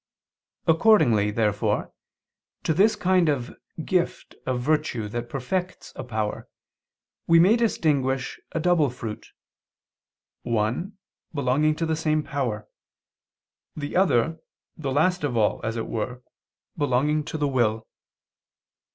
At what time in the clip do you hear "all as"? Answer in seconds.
15.37-15.77